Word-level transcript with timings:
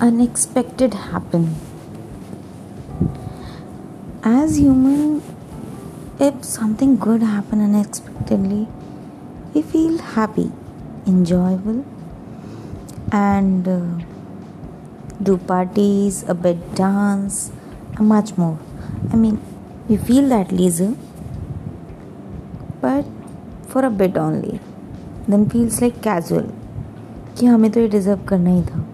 unexpected 0.00 0.94
happen 0.94 1.54
as 4.22 4.56
human 4.58 5.22
if 6.18 6.44
something 6.44 6.96
good 6.96 7.22
happen 7.22 7.60
unexpectedly 7.60 8.66
we 9.54 9.62
feel 9.62 9.98
happy 9.98 10.50
enjoyable 11.06 11.84
and 13.12 13.68
uh, 13.68 13.80
do 15.22 15.36
parties 15.36 16.24
a 16.28 16.34
bit 16.34 16.74
dance 16.74 17.50
and 17.96 18.08
much 18.08 18.36
more 18.36 18.58
i 19.12 19.16
mean 19.16 19.40
we 19.88 19.96
feel 19.96 20.28
that 20.28 20.50
leisure 20.52 20.94
but 22.80 23.04
for 23.68 23.84
a 23.84 23.90
bit 23.90 24.16
only 24.16 24.60
then 25.28 25.48
feels 25.48 25.80
like 25.80 26.00
casual 26.10 26.52
कि 27.38 27.46
हमें 27.46 27.70
तो 27.72 27.80
ये 27.80 27.88
deserve 27.88 28.24
करना 28.28 28.50
ही 28.50 28.62
था 28.62 28.87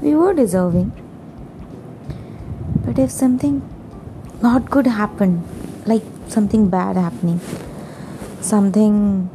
we 0.00 0.14
were 0.14 0.32
deserving. 0.32 0.92
But 2.84 2.98
if 2.98 3.10
something 3.10 3.62
not 4.42 4.70
good 4.70 4.86
happened, 4.86 5.44
like 5.86 6.02
something 6.28 6.68
bad 6.68 6.96
happening, 6.96 7.40
something 8.40 9.26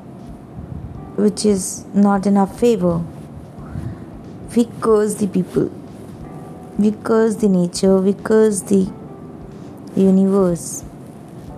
which 1.16 1.46
is 1.46 1.86
not 1.94 2.26
in 2.26 2.38
our 2.38 2.48
favor, 2.48 3.04
we 4.56 4.66
curse 4.82 5.16
the 5.16 5.28
people, 5.28 5.72
we 6.78 6.92
curse 6.92 7.36
the 7.36 7.50
nature, 7.50 7.98
we 7.98 8.14
curse 8.14 8.62
the 8.62 8.92
universe. 9.96 10.82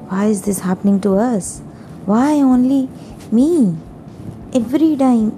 Why 0.09 0.25
is 0.25 0.43
this 0.43 0.59
happening 0.59 0.99
to 1.01 1.15
us? 1.15 1.61
Why 2.05 2.33
only 2.41 2.89
me? 3.31 3.75
Every 4.53 4.95
time. 4.95 5.31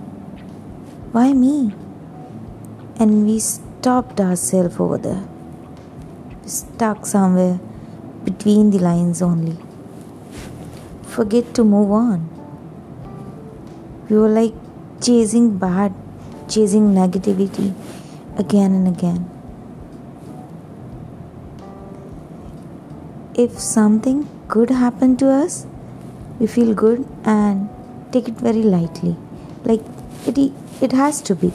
Why 1.13 1.33
me? 1.33 1.73
And 2.99 3.25
we 3.25 3.39
stopped 3.39 4.19
ourselves 4.19 4.79
over 4.79 4.97
there. 4.97 5.27
Stuck 6.45 7.05
somewhere 7.05 7.59
between 8.23 8.71
the 8.71 8.79
lines 8.79 9.21
only. 9.21 9.57
Forget 11.03 11.53
to 11.55 11.63
move 11.63 11.91
on 11.91 12.37
we 14.09 14.17
were 14.17 14.29
like 14.29 14.53
chasing 15.01 15.57
bad, 15.57 15.93
chasing 16.47 16.93
negativity 16.93 17.73
again 18.37 18.71
and 18.71 18.87
again. 18.87 19.29
If 23.35 23.59
something 23.59 24.27
good 24.47 24.69
happened 24.69 25.19
to 25.19 25.29
us, 25.29 25.65
we 26.39 26.47
feel 26.47 26.73
good 26.73 27.05
and 27.25 27.69
take 28.11 28.29
it 28.29 28.35
very 28.35 28.63
lightly. 28.63 29.17
Like 29.65 29.81
it, 30.25 30.53
it 30.81 30.91
has 30.93 31.21
to 31.23 31.35
be. 31.35 31.51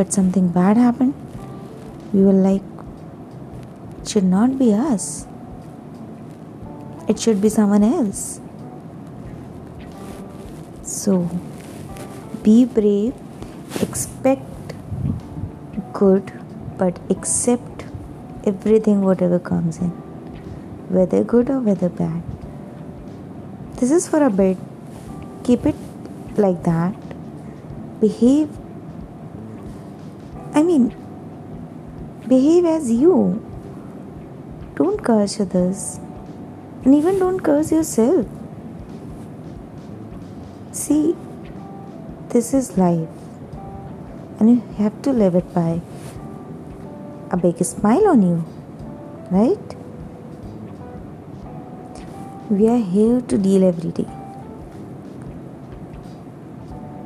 But 0.00 0.14
something 0.14 0.48
bad 0.48 0.78
happened, 0.78 1.12
we 2.14 2.22
were 2.22 2.32
like, 2.32 2.62
it 4.00 4.08
should 4.08 4.24
not 4.24 4.58
be 4.58 4.72
us. 4.72 5.26
It 7.06 7.20
should 7.20 7.42
be 7.42 7.50
someone 7.50 7.84
else. 7.84 8.40
So, 10.82 11.28
be 12.42 12.64
brave, 12.64 13.12
expect 13.82 14.72
good, 15.92 16.32
but 16.78 16.98
accept 17.10 17.84
everything, 18.44 19.02
whatever 19.02 19.38
comes 19.38 19.80
in, 19.80 19.90
whether 20.88 21.22
good 21.24 21.50
or 21.50 21.60
whether 21.60 21.90
bad. 21.90 22.22
This 23.76 23.90
is 23.90 24.08
for 24.08 24.24
a 24.24 24.30
bit. 24.30 24.56
Keep 25.44 25.66
it 25.66 25.76
like 26.38 26.62
that. 26.62 26.94
Behave. 28.00 28.48
I 30.52 30.62
mean, 30.62 30.94
behave 32.26 32.64
as 32.64 32.90
you. 32.90 33.46
Don't 34.74 35.02
curse 35.02 35.38
others, 35.40 36.00
and 36.84 36.94
even 36.94 37.18
don't 37.18 37.40
curse 37.40 37.70
yourself. 37.70 38.26
See, 40.72 41.16
this 42.30 42.54
is 42.54 42.78
life, 42.78 43.08
and 44.38 44.50
you 44.50 44.62
have 44.78 45.02
to 45.02 45.12
live 45.12 45.34
it 45.34 45.52
by 45.52 45.80
a 47.30 47.36
big 47.36 47.62
smile 47.64 48.08
on 48.08 48.22
you, 48.22 48.44
right? 49.30 49.76
We 52.48 52.68
are 52.68 52.78
here 52.78 53.20
to 53.20 53.38
deal 53.38 53.64
every 53.64 53.90
day, 53.90 54.08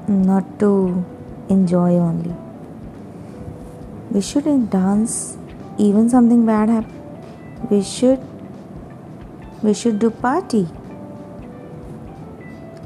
not 0.09 0.59
to 0.61 1.05
enjoy 1.49 1.97
only. 1.97 2.44
We 4.15 4.21
shouldn't 4.21 4.71
dance 4.71 5.37
even 5.77 6.09
something 6.09 6.47
bad 6.47 6.69
happen. 6.69 7.69
We 7.69 7.83
should 7.83 8.21
we 9.61 9.75
should 9.75 9.99
do 9.99 10.11
party 10.11 10.69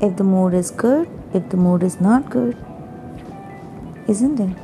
if 0.01 0.17
the 0.17 0.25
mood 0.25 0.55
is 0.55 0.71
good, 0.71 1.11
if 1.35 1.51
the 1.51 1.59
mood 1.59 1.83
is 1.83 2.01
not 2.01 2.31
good. 2.31 2.57
Isn't 4.07 4.41
it? 4.41 4.57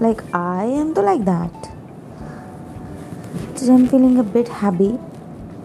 Like 0.00 0.22
I 0.32 0.64
am 0.64 0.94
to 0.94 1.02
like 1.02 1.26
that. 1.26 1.68
Today 3.54 3.74
I'm 3.74 3.86
feeling 3.86 4.18
a 4.18 4.22
bit 4.22 4.48
happy, 4.64 4.98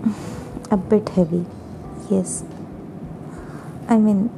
a 0.72 0.76
bit 0.76 1.08
heavy. 1.08 1.46
Yes. 2.10 2.44
I 3.88 3.98
mean, 3.98 4.30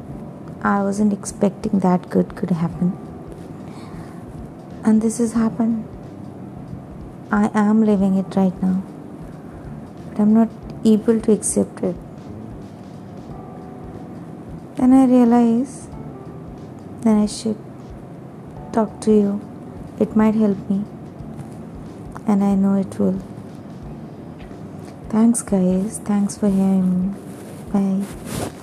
I 0.61 0.83
wasn't 0.83 1.13
expecting 1.13 1.79
that 1.79 2.11
good 2.11 2.35
could 2.35 2.51
happen. 2.51 3.06
And 4.87 5.01
this 5.01 5.17
has 5.17 5.33
happened. 5.33 5.85
I 7.29 7.51
am 7.53 7.83
living 7.83 8.17
it 8.17 8.33
right 8.37 8.61
now. 8.63 8.81
But 10.09 10.21
I'm 10.21 10.33
not 10.33 10.47
able 10.85 11.19
to 11.19 11.33
accept 11.33 11.83
it. 11.83 11.97
Then 14.77 14.93
I 14.93 15.05
realize 15.05 15.89
then 17.01 17.19
I 17.19 17.25
should 17.25 17.57
talk 18.71 19.01
to 19.01 19.11
you. 19.11 19.41
It 19.99 20.15
might 20.15 20.35
help 20.35 20.69
me. 20.69 20.85
And 22.25 22.41
I 22.41 22.55
know 22.55 22.75
it 22.75 22.97
will. 22.97 23.21
Thanks, 25.09 25.41
guys. 25.41 25.99
Thanks 25.99 26.37
for 26.37 26.47
hearing 26.47 26.89
me. 27.01 27.15
Bye. 27.73 28.53